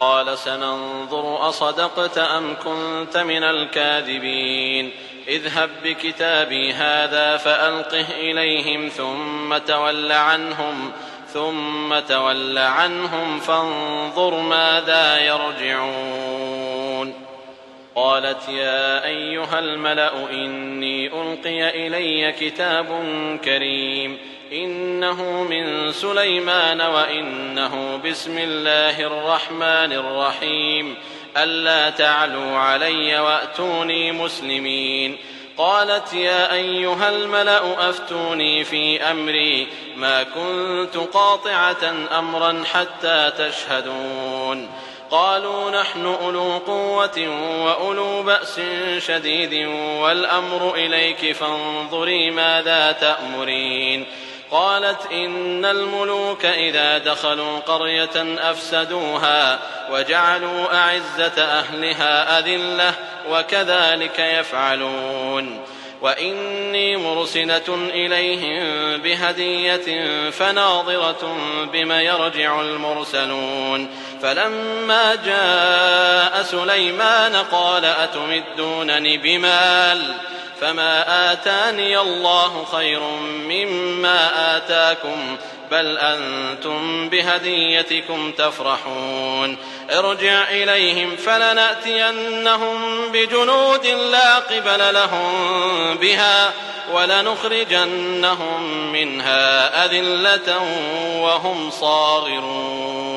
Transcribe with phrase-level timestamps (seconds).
[0.00, 4.90] قال سننظر أصدقت أم كنت من الكاذبين.
[5.28, 10.92] اذهب بكتابي هذا فألقه إليهم ثم تول عنهم
[11.32, 17.14] ثم تول عنهم فانظر ماذا يرجعون.
[17.94, 22.86] قالت يا أيها الملأ إني ألقي إلي كتاب
[23.44, 24.18] كريم.
[24.52, 30.94] إنه من سليمان وإنه بسم الله الرحمن الرحيم.
[31.36, 35.16] ألا تعلوا علي وأتوني مسلمين.
[35.58, 39.66] قالت يا أيها الملأ أفتوني في أمري.
[39.96, 44.70] ما كنت قاطعة أمرا حتى تشهدون.
[45.10, 47.28] قالوا نحن أولو قوة
[47.64, 48.60] وأولو بأس
[48.98, 49.68] شديد
[50.00, 54.06] والأمر إليك فانظري ماذا تأمرين.
[54.50, 59.58] قالت إن الملوك إذا دخلوا قرية أفسدوها
[59.90, 62.94] وجعلوا أعزة أهلها أذلة
[63.30, 65.60] وكذلك يفعلون.
[66.02, 71.36] وإني مرسلة إليهم بهدية فناظرة
[71.72, 73.88] بما يرجع المرسلون.
[74.22, 80.14] فلما جاء سليمان قال أتمدونني بمال؟
[80.60, 83.00] فما آتاني الله خير
[83.48, 85.36] مما آتاكم
[85.70, 89.56] بل أنتم بهديتكم تفرحون
[89.90, 92.78] ارجع إليهم فلنأتينهم
[93.12, 96.52] بجنود لا قبل لهم بها
[96.92, 98.62] ولنخرجنهم
[98.92, 100.60] منها أذلة
[101.20, 103.07] وهم صاغرون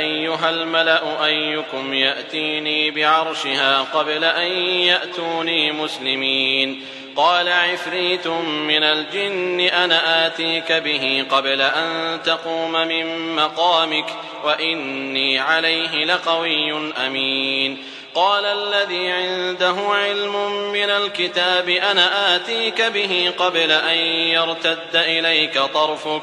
[0.00, 6.84] أيها الملأ أيكم يأتيني بعرشها قبل أن يأتوني مسلمين.
[7.16, 8.26] قال عفريت
[8.66, 14.06] من الجن أنا آتيك به قبل أن تقوم من مقامك
[14.44, 17.82] وإني عليه لقوي أمين.
[18.14, 23.98] قال الذي عنده علم من الكتاب أنا آتيك به قبل أن
[24.34, 26.22] يرتد إليك طرفك.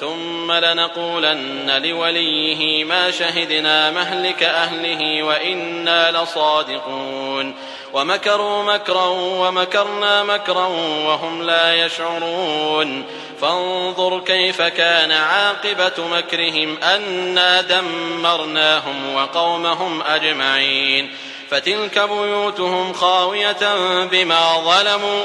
[0.00, 7.54] ثم لنقولن لوليه ما شهدنا مهلك أهله وإنا لصادقون.
[7.92, 10.66] ومكروا مكرا ومكرنا مكرا
[11.06, 13.04] وهم لا يشعرون.
[13.40, 21.10] فانظر كيف كان عاقبة مكرهم أنا دمرناهم وقومهم أجمعين.
[21.50, 23.74] فتلك بيوتهم خاوية
[24.04, 25.24] بما ظلموا